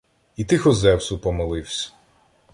І 0.35 0.45
тихо 0.45 0.71
Зевсу 0.71 1.19
помоливсь. 1.19 1.93